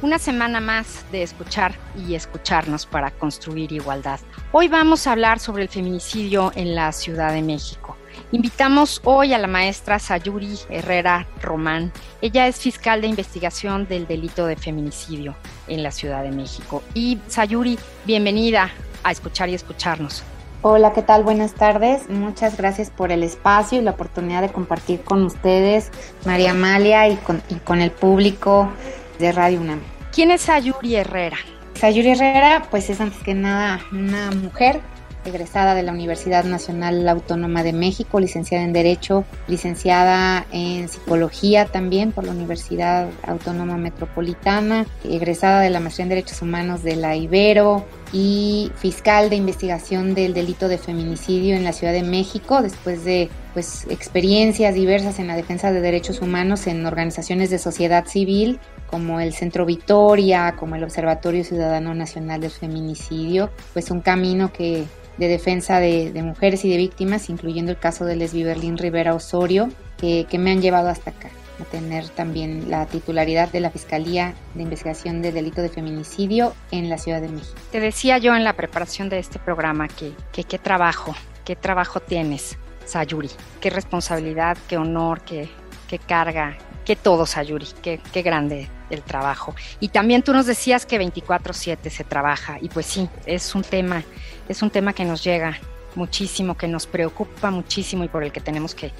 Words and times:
Una 0.00 0.20
semana 0.20 0.60
más 0.60 1.04
de 1.10 1.24
escuchar 1.24 1.74
y 1.96 2.14
escucharnos 2.14 2.86
para 2.86 3.10
construir 3.10 3.72
igualdad. 3.72 4.20
Hoy 4.52 4.68
vamos 4.68 5.06
a 5.06 5.12
hablar 5.12 5.40
sobre 5.40 5.64
el 5.64 5.68
feminicidio 5.68 6.52
en 6.54 6.76
la 6.76 6.92
Ciudad 6.92 7.32
de 7.32 7.42
México. 7.42 7.96
Invitamos 8.30 9.00
hoy 9.02 9.34
a 9.34 9.38
la 9.38 9.48
maestra 9.48 9.98
Sayuri 9.98 10.56
Herrera 10.70 11.26
Román. 11.42 11.90
Ella 12.22 12.46
es 12.46 12.60
fiscal 12.60 13.00
de 13.00 13.08
investigación 13.08 13.88
del 13.88 14.06
delito 14.06 14.46
de 14.46 14.54
feminicidio 14.54 15.34
en 15.66 15.82
la 15.82 15.90
Ciudad 15.90 16.22
de 16.22 16.30
México. 16.30 16.80
Y 16.94 17.18
Sayuri, 17.26 17.76
bienvenida 18.04 18.70
a 19.02 19.10
escuchar 19.10 19.48
y 19.48 19.54
escucharnos. 19.54 20.22
Hola, 20.62 20.92
¿qué 20.92 21.02
tal? 21.02 21.24
Buenas 21.24 21.54
tardes. 21.54 22.08
Muchas 22.08 22.56
gracias 22.56 22.90
por 22.90 23.10
el 23.10 23.24
espacio 23.24 23.80
y 23.80 23.82
la 23.82 23.92
oportunidad 23.92 24.42
de 24.42 24.52
compartir 24.52 25.02
con 25.02 25.24
ustedes, 25.24 25.90
María 26.24 26.52
Amalia, 26.52 27.08
y 27.08 27.16
con, 27.16 27.42
y 27.48 27.56
con 27.56 27.80
el 27.80 27.90
público 27.90 28.70
de 29.18 29.32
Radio 29.32 29.60
UNAM. 29.60 29.80
¿Quién 30.12 30.30
es 30.30 30.42
Sayuri 30.42 30.96
Herrera? 30.96 31.36
Sayuri 31.74 32.10
Herrera, 32.10 32.66
pues 32.70 32.90
es 32.90 33.00
antes 33.00 33.22
que 33.22 33.34
nada 33.34 33.80
una 33.92 34.30
mujer 34.30 34.80
egresada 35.24 35.74
de 35.74 35.82
la 35.82 35.92
Universidad 35.92 36.44
Nacional 36.44 37.08
Autónoma 37.08 37.62
de 37.62 37.72
México, 37.72 38.20
licenciada 38.20 38.64
en 38.64 38.72
Derecho, 38.72 39.24
licenciada 39.46 40.46
en 40.52 40.88
Psicología 40.88 41.66
también 41.66 42.12
por 42.12 42.24
la 42.24 42.32
Universidad 42.32 43.08
Autónoma 43.26 43.76
Metropolitana, 43.76 44.86
egresada 45.04 45.60
de 45.60 45.70
la 45.70 45.80
Maestría 45.80 46.04
en 46.04 46.10
Derechos 46.10 46.42
Humanos 46.42 46.82
de 46.82 46.96
la 46.96 47.16
Ibero 47.16 47.84
y 48.12 48.72
fiscal 48.76 49.28
de 49.28 49.36
investigación 49.36 50.14
del 50.14 50.32
delito 50.34 50.68
de 50.68 50.78
feminicidio 50.78 51.56
en 51.56 51.64
la 51.64 51.72
Ciudad 51.72 51.92
de 51.92 52.02
México, 52.02 52.62
después 52.62 53.04
de 53.04 53.28
pues, 53.52 53.86
experiencias 53.90 54.74
diversas 54.74 55.18
en 55.18 55.26
la 55.26 55.36
defensa 55.36 55.72
de 55.72 55.80
derechos 55.80 56.20
humanos 56.22 56.66
en 56.66 56.86
organizaciones 56.86 57.50
de 57.50 57.58
sociedad 57.58 58.06
civil 58.06 58.58
como 58.90 59.20
el 59.20 59.32
Centro 59.32 59.64
Victoria, 59.64 60.54
como 60.58 60.74
el 60.74 60.84
Observatorio 60.84 61.44
Ciudadano 61.44 61.94
Nacional 61.94 62.40
del 62.40 62.50
Feminicidio, 62.50 63.50
pues 63.72 63.90
un 63.90 64.00
camino 64.00 64.52
que 64.52 64.86
de 65.18 65.28
defensa 65.28 65.80
de, 65.80 66.12
mujeres 66.22 66.64
y 66.64 66.70
de 66.70 66.76
víctimas, 66.76 67.28
incluyendo 67.28 67.72
el 67.72 67.78
caso 67.78 68.04
de 68.04 68.16
Lesbi 68.16 68.44
Berlín 68.44 68.78
Rivera 68.78 69.14
Osorio, 69.14 69.68
que, 69.98 70.26
me 70.38 70.52
han 70.52 70.62
llevado 70.62 70.88
hasta 70.88 71.10
acá 71.10 71.28
a 71.60 71.64
tener 71.64 72.08
también 72.10 72.70
la 72.70 72.86
titularidad 72.86 73.50
de 73.50 73.58
la 73.58 73.70
Fiscalía 73.70 74.34
de 74.54 74.62
Investigación 74.62 75.22
del 75.22 75.34
Delito 75.34 75.60
de 75.60 75.68
Feminicidio 75.68 76.54
en 76.70 76.88
la 76.88 76.98
Ciudad 76.98 77.20
de 77.20 77.28
México. 77.28 77.58
Te 77.72 77.80
decía 77.80 78.18
yo 78.18 78.36
en 78.36 78.44
la 78.44 78.52
preparación 78.52 79.08
de 79.08 79.18
este 79.18 79.40
programa 79.40 79.88
que, 79.88 80.12
que 80.32 80.44
qué 80.44 80.58
trabajo, 80.58 81.16
qué 81.44 81.56
trabajo 81.56 81.98
tienes, 81.98 82.56
Sayuri, 82.84 83.30
qué 83.60 83.70
responsabilidad, 83.70 84.56
qué 84.68 84.76
honor, 84.76 85.20
qué, 85.22 85.48
qué 85.88 85.98
carga, 85.98 86.56
qué 86.84 86.94
todo, 86.94 87.26
Sayuri, 87.26 87.66
qué, 87.82 88.00
qué 88.12 88.22
grande 88.22 88.68
el 88.90 89.02
trabajo. 89.02 89.54
Y 89.80 89.88
también 89.88 90.22
tú 90.22 90.32
nos 90.32 90.46
decías 90.46 90.86
que 90.86 90.98
24/7 90.98 91.90
se 91.90 92.04
trabaja 92.04 92.58
y 92.60 92.68
pues 92.68 92.86
sí, 92.86 93.08
es 93.26 93.54
un 93.54 93.62
tema 93.62 94.04
es 94.48 94.62
un 94.62 94.70
tema 94.70 94.92
que 94.92 95.04
nos 95.04 95.22
llega 95.22 95.58
muchísimo, 95.94 96.56
que 96.56 96.68
nos 96.68 96.86
preocupa 96.86 97.50
muchísimo 97.50 98.04
y 98.04 98.08
por 98.08 98.24
el 98.24 98.32
que 98.32 98.40
tenemos 98.40 98.74
que, 98.74 98.92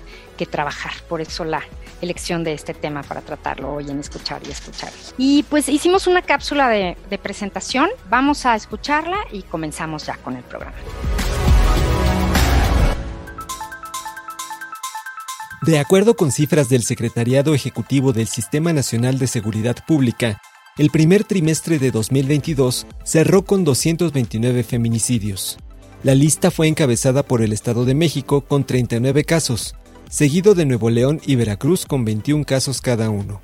trabajar. 0.50 0.92
Por 1.08 1.20
eso 1.20 1.44
la 1.44 1.62
elección 2.00 2.44
de 2.44 2.52
este 2.52 2.72
tema 2.72 3.02
para 3.02 3.22
tratarlo 3.22 3.74
hoy 3.74 3.90
en 3.90 3.98
Escuchar 3.98 4.40
y 4.46 4.52
Escuchar. 4.52 4.92
Y 5.16 5.42
pues 5.44 5.68
hicimos 5.68 6.06
una 6.06 6.22
cápsula 6.22 6.68
de, 6.68 6.96
de 7.10 7.18
presentación, 7.18 7.88
vamos 8.08 8.46
a 8.46 8.54
escucharla 8.54 9.18
y 9.32 9.42
comenzamos 9.42 10.06
ya 10.06 10.16
con 10.18 10.36
el 10.36 10.44
programa. 10.44 10.76
De 15.62 15.80
acuerdo 15.80 16.14
con 16.14 16.30
cifras 16.30 16.68
del 16.68 16.84
Secretariado 16.84 17.52
Ejecutivo 17.52 18.12
del 18.12 18.28
Sistema 18.28 18.72
Nacional 18.72 19.18
de 19.18 19.26
Seguridad 19.26 19.76
Pública, 19.88 20.40
el 20.78 20.90
primer 20.90 21.24
trimestre 21.24 21.80
de 21.80 21.90
2022 21.90 22.86
cerró 23.02 23.44
con 23.44 23.64
229 23.64 24.62
feminicidios. 24.62 25.58
La 26.04 26.14
lista 26.14 26.52
fue 26.52 26.68
encabezada 26.68 27.24
por 27.24 27.42
el 27.42 27.52
Estado 27.52 27.84
de 27.84 27.96
México 27.96 28.42
con 28.42 28.64
39 28.64 29.24
casos, 29.24 29.74
seguido 30.08 30.54
de 30.54 30.64
Nuevo 30.64 30.90
León 30.90 31.20
y 31.26 31.34
Veracruz 31.34 31.86
con 31.86 32.04
21 32.04 32.44
casos 32.44 32.80
cada 32.80 33.10
uno. 33.10 33.40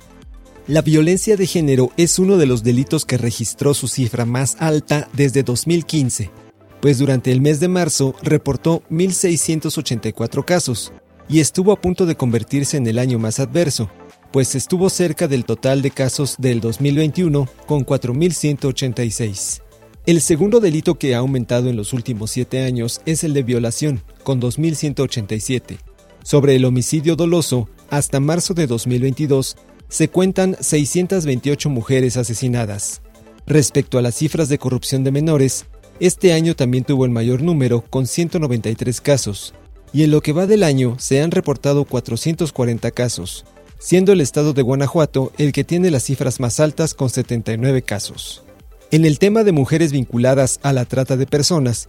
La 0.67 0.81
violencia 0.81 1.35
de 1.35 1.47
género 1.47 1.91
es 1.97 2.17
uno 2.17 2.37
de 2.37 2.45
los 2.45 2.63
delitos 2.63 3.03
que 3.03 3.17
registró 3.17 3.73
su 3.73 3.89
cifra 3.89 4.25
más 4.25 4.55
alta 4.59 5.09
desde 5.11 5.43
2015, 5.43 6.31
pues 6.79 6.97
durante 6.97 7.33
el 7.33 7.41
mes 7.41 7.59
de 7.59 7.67
marzo 7.67 8.15
reportó 8.23 8.83
1.684 8.89 10.45
casos 10.45 10.93
y 11.27 11.39
estuvo 11.39 11.71
a 11.71 11.81
punto 11.81 12.05
de 12.05 12.15
convertirse 12.15 12.77
en 12.77 12.87
el 12.87 12.99
año 12.99 13.19
más 13.19 13.39
adverso, 13.39 13.89
pues 14.31 14.55
estuvo 14.55 14.89
cerca 14.89 15.27
del 15.27 15.45
total 15.45 15.81
de 15.81 15.91
casos 15.91 16.35
del 16.37 16.59
2021 16.61 17.47
con 17.67 17.85
4.186. 17.85 19.61
El 20.05 20.21
segundo 20.21 20.59
delito 20.59 20.95
que 20.95 21.15
ha 21.15 21.19
aumentado 21.19 21.69
en 21.69 21.77
los 21.77 21.93
últimos 21.93 22.31
siete 22.31 22.63
años 22.63 23.01
es 23.05 23.23
el 23.23 23.33
de 23.33 23.43
violación, 23.43 24.03
con 24.23 24.39
2.187. 24.39 25.77
Sobre 26.21 26.55
el 26.55 26.65
homicidio 26.65 27.15
doloso, 27.15 27.69
hasta 27.89 28.19
marzo 28.19 28.53
de 28.53 28.67
2022, 28.67 29.57
se 29.87 30.09
cuentan 30.09 30.57
628 30.59 31.69
mujeres 31.69 32.17
asesinadas. 32.17 33.01
Respecto 33.47 33.97
a 33.97 34.01
las 34.01 34.15
cifras 34.15 34.49
de 34.49 34.57
corrupción 34.57 35.03
de 35.03 35.11
menores, 35.11 35.65
este 35.99 36.33
año 36.33 36.55
también 36.55 36.83
tuvo 36.83 37.05
el 37.05 37.11
mayor 37.11 37.41
número, 37.41 37.81
con 37.89 38.05
193 38.05 39.01
casos, 39.01 39.53
y 39.95 40.03
en 40.03 40.11
lo 40.11 40.19
que 40.19 40.33
va 40.33 40.45
del 40.45 40.63
año 40.63 40.97
se 40.99 41.21
han 41.21 41.31
reportado 41.31 41.85
440 41.85 42.91
casos, 42.91 43.45
siendo 43.79 44.11
el 44.11 44.19
estado 44.19 44.51
de 44.51 44.61
Guanajuato 44.61 45.31
el 45.37 45.53
que 45.53 45.63
tiene 45.63 45.89
las 45.89 46.03
cifras 46.03 46.41
más 46.41 46.59
altas 46.59 46.93
con 46.93 47.09
79 47.09 47.81
casos. 47.81 48.43
En 48.91 49.05
el 49.05 49.19
tema 49.19 49.45
de 49.45 49.53
mujeres 49.53 49.93
vinculadas 49.93 50.59
a 50.63 50.73
la 50.73 50.83
trata 50.83 51.15
de 51.15 51.25
personas, 51.25 51.87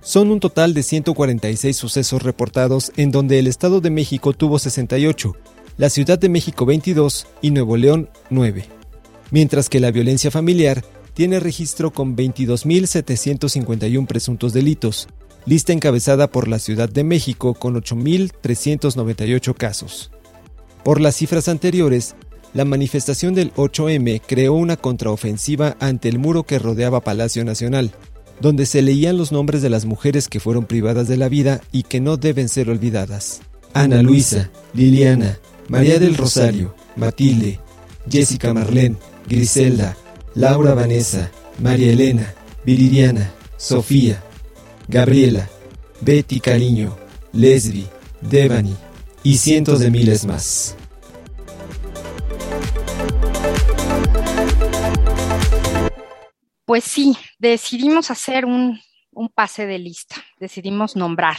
son 0.00 0.30
un 0.30 0.38
total 0.38 0.72
de 0.72 0.84
146 0.84 1.76
sucesos 1.76 2.22
reportados 2.22 2.92
en 2.96 3.10
donde 3.10 3.40
el 3.40 3.48
Estado 3.48 3.80
de 3.80 3.90
México 3.90 4.34
tuvo 4.34 4.60
68, 4.60 5.34
la 5.78 5.90
Ciudad 5.90 6.16
de 6.16 6.28
México 6.28 6.64
22 6.64 7.26
y 7.42 7.50
Nuevo 7.50 7.76
León 7.76 8.08
9. 8.30 8.66
Mientras 9.32 9.68
que 9.68 9.80
la 9.80 9.90
violencia 9.90 10.30
familiar 10.30 10.84
tiene 11.12 11.40
registro 11.40 11.92
con 11.92 12.16
22.751 12.16 14.06
presuntos 14.06 14.52
delitos, 14.52 15.08
lista 15.48 15.72
encabezada 15.72 16.30
por 16.30 16.46
la 16.46 16.58
Ciudad 16.58 16.90
de 16.90 17.04
México 17.04 17.54
con 17.54 17.74
8.398 17.74 19.54
casos. 19.54 20.10
Por 20.84 21.00
las 21.00 21.16
cifras 21.16 21.48
anteriores, 21.48 22.16
la 22.52 22.66
manifestación 22.66 23.34
del 23.34 23.54
8M 23.54 24.20
creó 24.26 24.52
una 24.52 24.76
contraofensiva 24.76 25.74
ante 25.80 26.10
el 26.10 26.18
muro 26.18 26.42
que 26.42 26.58
rodeaba 26.58 27.00
Palacio 27.00 27.46
Nacional, 27.46 27.92
donde 28.42 28.66
se 28.66 28.82
leían 28.82 29.16
los 29.16 29.32
nombres 29.32 29.62
de 29.62 29.70
las 29.70 29.86
mujeres 29.86 30.28
que 30.28 30.38
fueron 30.38 30.66
privadas 30.66 31.08
de 31.08 31.16
la 31.16 31.30
vida 31.30 31.62
y 31.72 31.84
que 31.84 32.00
no 32.00 32.18
deben 32.18 32.50
ser 32.50 32.68
olvidadas. 32.68 33.40
Ana 33.72 34.02
Luisa, 34.02 34.50
Liliana, 34.74 35.38
María 35.68 35.98
del 35.98 36.14
Rosario, 36.14 36.74
Matilde, 36.94 37.58
Jessica 38.10 38.52
Marlene, 38.52 38.96
Griselda, 39.26 39.96
Laura 40.34 40.74
Vanessa, 40.74 41.30
María 41.58 41.90
Elena, 41.90 42.34
Viridiana, 42.66 43.32
Sofía, 43.56 44.22
Gabriela, 44.90 45.46
Betty 46.00 46.40
Cariño, 46.40 46.96
Lesbi, 47.34 47.86
Devani 48.22 48.74
y 49.22 49.36
cientos 49.36 49.80
de 49.80 49.90
miles 49.90 50.24
más. 50.24 50.78
Pues 56.64 56.84
sí, 56.84 57.18
decidimos 57.38 58.10
hacer 58.10 58.46
un, 58.46 58.80
pase 59.34 59.66
de 59.66 59.78
lista, 59.78 60.16
decidimos 60.40 60.96
nombrar, 60.96 61.36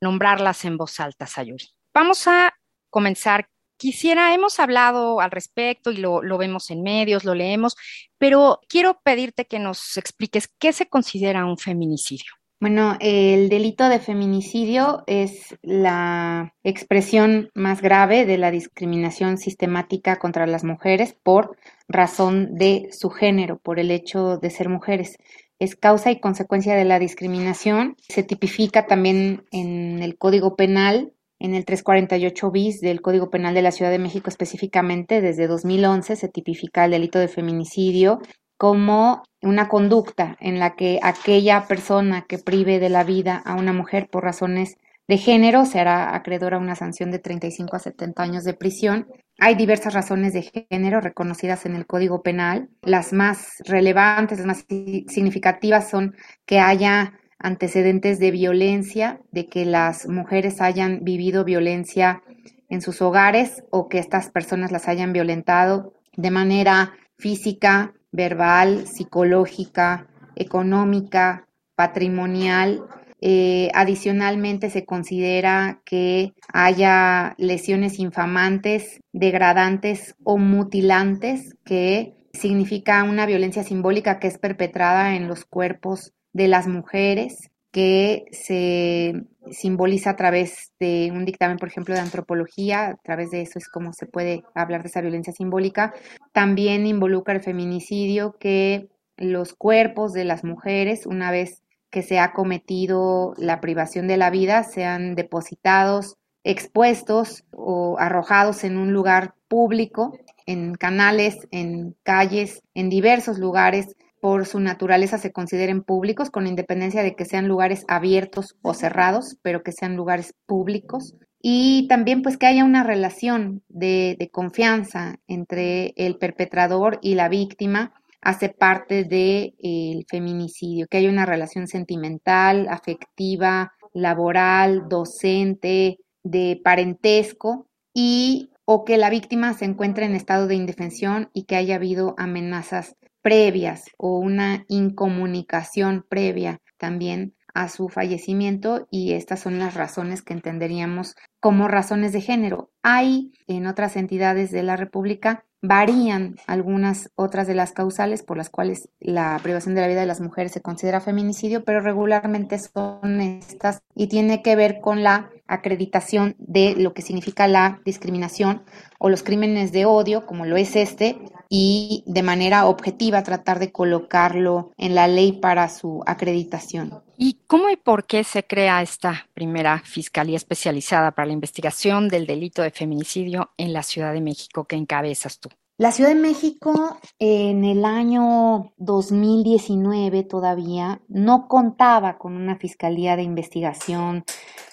nombrarlas 0.00 0.64
en 0.64 0.78
voz 0.78 1.00
alta, 1.00 1.26
Sayuri. 1.26 1.66
Vamos 1.92 2.26
a 2.28 2.54
comenzar. 2.88 3.46
Quisiera, 3.76 4.34
hemos 4.34 4.58
hablado 4.58 5.20
al 5.20 5.30
respecto 5.30 5.90
y 5.90 5.96
lo, 5.98 6.22
lo 6.22 6.38
vemos 6.38 6.70
en 6.70 6.82
medios, 6.82 7.24
lo 7.24 7.34
leemos, 7.34 7.76
pero 8.18 8.60
quiero 8.68 9.00
pedirte 9.02 9.46
que 9.46 9.58
nos 9.58 9.98
expliques 9.98 10.48
qué 10.58 10.72
se 10.72 10.86
considera 10.86 11.44
un 11.44 11.56
feminicidio. 11.56 12.39
Bueno, 12.60 12.98
el 13.00 13.48
delito 13.48 13.88
de 13.88 13.98
feminicidio 13.98 15.02
es 15.06 15.56
la 15.62 16.54
expresión 16.62 17.48
más 17.54 17.80
grave 17.80 18.26
de 18.26 18.36
la 18.36 18.50
discriminación 18.50 19.38
sistemática 19.38 20.18
contra 20.18 20.46
las 20.46 20.62
mujeres 20.62 21.16
por 21.22 21.56
razón 21.88 22.56
de 22.56 22.90
su 22.92 23.08
género, 23.08 23.58
por 23.58 23.78
el 23.78 23.90
hecho 23.90 24.36
de 24.36 24.50
ser 24.50 24.68
mujeres. 24.68 25.16
es 25.58 25.74
causa 25.74 26.10
y 26.10 26.20
consecuencia 26.20 26.74
de 26.74 26.84
la 26.84 26.98
discriminación. 26.98 27.96
Se 28.08 28.22
tipifica 28.22 28.86
también 28.86 29.44
en 29.52 30.02
el 30.02 30.18
Código 30.18 30.54
Penal, 30.54 31.14
en 31.38 31.54
el 31.54 31.64
348 31.64 32.50
bis 32.50 32.80
del 32.82 33.00
Código 33.00 33.30
Penal 33.30 33.54
de 33.54 33.62
la 33.62 33.72
Ciudad 33.72 33.90
de 33.90 33.98
México 33.98 34.28
específicamente, 34.28 35.22
desde 35.22 35.46
2011 35.46 36.16
se 36.16 36.28
tipifica 36.28 36.84
el 36.84 36.90
delito 36.90 37.18
de 37.18 37.28
feminicidio 37.28 38.20
como 38.60 39.22
una 39.40 39.70
conducta 39.70 40.36
en 40.38 40.58
la 40.58 40.76
que 40.76 41.00
aquella 41.02 41.66
persona 41.66 42.26
que 42.28 42.36
prive 42.36 42.78
de 42.78 42.90
la 42.90 43.04
vida 43.04 43.40
a 43.46 43.54
una 43.54 43.72
mujer 43.72 44.10
por 44.10 44.22
razones 44.22 44.76
de 45.08 45.16
género 45.16 45.64
será 45.64 46.14
acreedora 46.14 46.58
a 46.58 46.60
una 46.60 46.76
sanción 46.76 47.10
de 47.10 47.20
35 47.20 47.74
a 47.74 47.78
70 47.78 48.22
años 48.22 48.44
de 48.44 48.52
prisión. 48.52 49.06
Hay 49.38 49.54
diversas 49.54 49.94
razones 49.94 50.34
de 50.34 50.66
género 50.68 51.00
reconocidas 51.00 51.64
en 51.64 51.74
el 51.74 51.86
Código 51.86 52.22
Penal. 52.22 52.68
Las 52.82 53.14
más 53.14 53.62
relevantes, 53.64 54.36
las 54.36 54.46
más 54.46 54.66
significativas 54.68 55.88
son 55.88 56.14
que 56.44 56.58
haya 56.58 57.14
antecedentes 57.38 58.18
de 58.18 58.30
violencia, 58.30 59.22
de 59.32 59.46
que 59.46 59.64
las 59.64 60.06
mujeres 60.06 60.60
hayan 60.60 61.02
vivido 61.02 61.44
violencia 61.44 62.22
en 62.68 62.82
sus 62.82 63.00
hogares 63.00 63.64
o 63.70 63.88
que 63.88 64.00
estas 64.00 64.28
personas 64.28 64.70
las 64.70 64.86
hayan 64.86 65.14
violentado 65.14 65.94
de 66.14 66.30
manera 66.30 66.92
física, 67.16 67.94
verbal, 68.12 68.86
psicológica, 68.86 70.06
económica, 70.36 71.46
patrimonial. 71.74 72.82
Eh, 73.20 73.70
adicionalmente, 73.74 74.70
se 74.70 74.84
considera 74.84 75.82
que 75.84 76.32
haya 76.52 77.34
lesiones 77.38 77.98
infamantes, 77.98 79.00
degradantes 79.12 80.14
o 80.24 80.38
mutilantes, 80.38 81.56
que 81.64 82.14
significa 82.32 83.02
una 83.04 83.26
violencia 83.26 83.64
simbólica 83.64 84.18
que 84.18 84.28
es 84.28 84.38
perpetrada 84.38 85.16
en 85.16 85.28
los 85.28 85.44
cuerpos 85.44 86.12
de 86.32 86.48
las 86.48 86.66
mujeres, 86.66 87.50
que 87.72 88.24
se 88.32 89.24
simboliza 89.50 90.10
a 90.10 90.16
través 90.16 90.72
de 90.78 91.10
un 91.12 91.24
dictamen, 91.24 91.58
por 91.58 91.68
ejemplo, 91.68 91.94
de 91.94 92.00
antropología, 92.00 92.88
a 92.88 92.96
través 92.96 93.30
de 93.30 93.42
eso 93.42 93.58
es 93.58 93.68
como 93.68 93.92
se 93.92 94.06
puede 94.06 94.42
hablar 94.54 94.82
de 94.82 94.88
esa 94.88 95.00
violencia 95.00 95.32
simbólica. 95.32 95.92
También 96.32 96.86
involucra 96.86 97.34
el 97.34 97.42
feminicidio, 97.42 98.36
que 98.38 98.88
los 99.16 99.54
cuerpos 99.54 100.12
de 100.12 100.24
las 100.24 100.44
mujeres, 100.44 101.06
una 101.06 101.30
vez 101.30 101.62
que 101.90 102.02
se 102.02 102.18
ha 102.18 102.32
cometido 102.32 103.34
la 103.36 103.60
privación 103.60 104.06
de 104.06 104.16
la 104.16 104.30
vida, 104.30 104.62
sean 104.62 105.14
depositados, 105.14 106.16
expuestos 106.44 107.44
o 107.50 107.96
arrojados 107.98 108.64
en 108.64 108.78
un 108.78 108.92
lugar 108.92 109.34
público, 109.48 110.16
en 110.46 110.74
canales, 110.74 111.36
en 111.50 111.96
calles, 112.02 112.62
en 112.74 112.88
diversos 112.88 113.38
lugares 113.38 113.96
por 114.20 114.46
su 114.46 114.60
naturaleza 114.60 115.18
se 115.18 115.32
consideren 115.32 115.82
públicos, 115.82 116.30
con 116.30 116.46
independencia 116.46 117.02
de 117.02 117.14
que 117.14 117.24
sean 117.24 117.48
lugares 117.48 117.84
abiertos 117.88 118.56
o 118.62 118.74
cerrados, 118.74 119.38
pero 119.42 119.62
que 119.62 119.72
sean 119.72 119.96
lugares 119.96 120.34
públicos. 120.46 121.14
Y 121.42 121.88
también 121.88 122.22
pues 122.22 122.36
que 122.36 122.46
haya 122.46 122.64
una 122.64 122.84
relación 122.84 123.62
de, 123.68 124.28
confianza 124.30 125.16
entre 125.26 125.94
el 125.96 126.18
perpetrador 126.18 126.98
y 127.00 127.14
la 127.14 127.28
víctima, 127.28 127.94
hace 128.20 128.50
parte 128.50 129.04
del 129.04 130.04
feminicidio, 130.08 130.86
que 130.90 130.98
haya 130.98 131.08
una 131.08 131.24
relación 131.24 131.66
sentimental, 131.66 132.68
afectiva, 132.68 133.72
laboral, 133.94 134.88
docente, 134.88 135.96
de 136.22 136.60
parentesco 136.62 137.66
y 137.94 138.50
o 138.66 138.84
que 138.84 138.98
la 138.98 139.08
víctima 139.08 139.54
se 139.54 139.64
encuentre 139.64 140.04
en 140.04 140.14
estado 140.14 140.46
de 140.46 140.54
indefensión 140.54 141.30
y 141.32 141.44
que 141.44 141.56
haya 141.56 141.76
habido 141.76 142.14
amenazas 142.18 142.94
previas 143.22 143.84
o 143.96 144.18
una 144.18 144.64
incomunicación 144.68 146.04
previa 146.08 146.60
también 146.78 147.34
a 147.54 147.68
su 147.68 147.88
fallecimiento 147.88 148.86
y 148.90 149.12
estas 149.12 149.40
son 149.40 149.58
las 149.58 149.74
razones 149.74 150.22
que 150.22 150.32
entenderíamos 150.32 151.16
como 151.40 151.68
razones 151.68 152.12
de 152.12 152.20
género. 152.20 152.70
Hay 152.82 153.32
en 153.46 153.66
otras 153.66 153.96
entidades 153.96 154.50
de 154.50 154.62
la 154.62 154.76
República 154.76 155.44
varían 155.62 156.36
algunas 156.46 157.10
otras 157.16 157.46
de 157.46 157.54
las 157.54 157.72
causales 157.72 158.22
por 158.22 158.38
las 158.38 158.48
cuales 158.48 158.88
la 158.98 159.38
privación 159.42 159.74
de 159.74 159.82
la 159.82 159.88
vida 159.88 160.00
de 160.00 160.06
las 160.06 160.20
mujeres 160.20 160.52
se 160.52 160.62
considera 160.62 161.00
feminicidio, 161.00 161.64
pero 161.64 161.80
regularmente 161.80 162.58
son 162.58 163.20
estas 163.20 163.82
y 163.94 164.08
tiene 164.08 164.42
que 164.42 164.56
ver 164.56 164.80
con 164.80 165.02
la 165.02 165.30
acreditación 165.50 166.36
de 166.38 166.74
lo 166.76 166.94
que 166.94 167.02
significa 167.02 167.48
la 167.48 167.80
discriminación 167.84 168.62
o 168.98 169.08
los 169.08 169.22
crímenes 169.22 169.72
de 169.72 169.84
odio, 169.84 170.26
como 170.26 170.46
lo 170.46 170.56
es 170.56 170.76
este, 170.76 171.18
y 171.48 172.04
de 172.06 172.22
manera 172.22 172.66
objetiva 172.66 173.22
tratar 173.22 173.58
de 173.58 173.72
colocarlo 173.72 174.70
en 174.78 174.94
la 174.94 175.08
ley 175.08 175.32
para 175.32 175.68
su 175.68 176.02
acreditación. 176.06 177.02
¿Y 177.16 177.40
cómo 177.46 177.68
y 177.70 177.76
por 177.76 178.06
qué 178.06 178.24
se 178.24 178.46
crea 178.46 178.80
esta 178.80 179.26
primera 179.34 179.82
Fiscalía 179.84 180.36
Especializada 180.36 181.10
para 181.10 181.26
la 181.26 181.32
Investigación 181.34 182.08
del 182.08 182.26
Delito 182.26 182.62
de 182.62 182.70
Feminicidio 182.70 183.50
en 183.58 183.72
la 183.72 183.82
Ciudad 183.82 184.12
de 184.12 184.20
México 184.20 184.64
que 184.64 184.76
encabezas 184.76 185.38
tú? 185.38 185.50
La 185.80 185.92
Ciudad 185.92 186.10
de 186.10 186.20
México 186.20 186.98
en 187.18 187.64
el 187.64 187.86
año 187.86 188.74
2019 188.76 190.24
todavía 190.24 191.00
no 191.08 191.48
contaba 191.48 192.18
con 192.18 192.36
una 192.36 192.56
Fiscalía 192.56 193.16
de 193.16 193.22
Investigación 193.22 194.24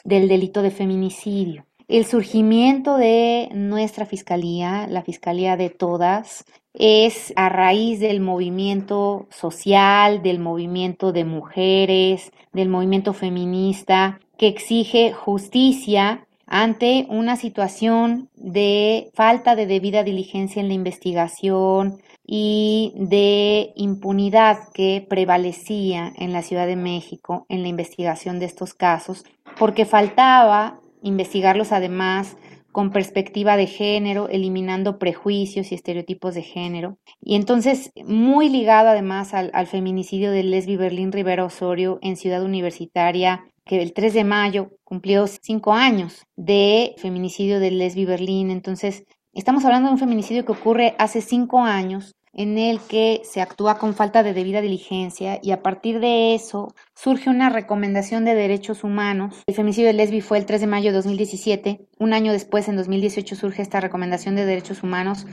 del 0.03 0.27
Delito 0.27 0.61
de 0.61 0.69
Feminicidio. 0.69 1.65
El 1.87 2.03
surgimiento 2.03 2.97
de 2.97 3.47
nuestra 3.53 4.05
Fiscalía, 4.05 4.85
la 4.89 5.01
Fiscalía 5.01 5.55
de 5.55 5.69
todas, 5.69 6.43
es 6.73 7.31
a 7.37 7.47
raíz 7.47 8.01
del 8.01 8.19
movimiento 8.19 9.27
social, 9.29 10.21
del 10.21 10.39
movimiento 10.39 11.13
de 11.13 11.23
mujeres, 11.23 12.33
del 12.51 12.67
movimiento 12.67 13.13
feminista, 13.13 14.19
que 14.37 14.49
exige 14.49 15.13
justicia 15.13 16.26
ante 16.47 17.05
una 17.09 17.35
situación 17.35 18.29
de 18.35 19.11
falta 19.13 19.55
de 19.55 19.67
debida 19.67 20.03
diligencia 20.03 20.61
en 20.61 20.69
la 20.69 20.73
investigación 20.73 22.01
y 22.25 22.93
de 22.95 23.73
impunidad 23.75 24.57
que 24.73 25.05
prevalecía 25.07 26.11
en 26.17 26.33
la 26.33 26.41
Ciudad 26.41 26.65
de 26.65 26.77
México 26.77 27.45
en 27.49 27.61
la 27.61 27.67
investigación 27.67 28.39
de 28.39 28.45
estos 28.45 28.73
casos, 28.73 29.25
porque 29.59 29.85
faltaba 29.85 30.79
investigarlos 31.01 31.71
además 31.71 32.37
con 32.77 32.91
perspectiva 32.91 33.57
de 33.57 33.65
género, 33.65 34.29
eliminando 34.29 34.99
prejuicios 34.99 35.71
y 35.71 35.75
estereotipos 35.75 36.35
de 36.35 36.43
género. 36.43 36.99
Y 37.21 37.35
entonces, 37.35 37.91
muy 38.05 38.49
ligado 38.49 38.89
además 38.89 39.33
al, 39.33 39.67
feminicidio 39.67 40.29
de 40.31 40.43
Lesbi 40.43 40.77
Berlín 40.77 41.11
Rivera 41.11 41.43
Osorio 41.43 41.97
en 42.03 42.17
Ciudad 42.17 42.43
Universitaria, 42.43 43.45
que 43.67 43.81
el 43.81 43.93
3 43.93 44.13
de 44.13 44.23
mayo 44.23 44.71
cumplió 44.83 45.27
cinco 45.27 45.73
años 45.73 46.25
de 46.35 46.95
feminicidio 46.97 47.59
de 47.59 47.71
Lesbi 47.71 48.05
Berlín. 48.05 48.49
Entonces, 48.49 49.03
estamos 49.33 49.65
hablando 49.65 49.89
de 49.89 49.93
un 49.93 49.99
feminicidio 49.99 50.45
que 50.45 50.53
ocurre 50.53 50.95
hace 50.97 51.21
cinco 51.21 51.59
años 51.59 52.15
en 52.33 52.57
el 52.57 52.79
que 52.79 53.21
se 53.23 53.41
actúa 53.41 53.79
con 53.79 53.95
falta 53.95 54.21
de 54.21 54.33
debida 54.33 54.61
diligencia 54.61 55.39
y 55.41 55.51
a 55.51 55.63
partir 55.63 55.99
de 55.99 56.35
eso 56.35 56.73
surge 56.93 57.29
una 57.29 57.49
recomendación 57.49 58.25
de 58.25 58.35
derechos 58.35 58.83
humanos. 58.83 59.43
El 59.47 59.55
femicidio 59.55 59.87
de 59.87 59.93
Lesbi 59.93 60.21
fue 60.21 60.37
el 60.37 60.45
3 60.45 60.61
de 60.61 60.67
mayo 60.67 60.91
de 60.91 60.97
2017. 60.97 61.87
Un 61.99 62.13
año 62.13 62.31
después, 62.31 62.67
en 62.67 62.77
2018, 62.77 63.35
surge 63.35 63.63
esta 63.63 63.81
recomendación 63.81 64.35
de 64.35 64.45
derechos 64.45 64.83
humanos 64.83 65.25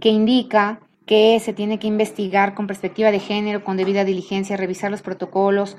que 0.00 0.10
indica 0.10 0.80
que 1.06 1.38
se 1.40 1.52
tiene 1.52 1.78
que 1.78 1.86
investigar 1.86 2.54
con 2.54 2.66
perspectiva 2.66 3.10
de 3.10 3.18
género, 3.18 3.64
con 3.64 3.76
debida 3.76 4.04
diligencia, 4.04 4.56
revisar 4.56 4.90
los 4.90 5.02
protocolos, 5.02 5.76